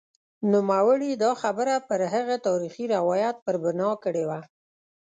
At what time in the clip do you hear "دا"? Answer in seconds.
1.23-1.31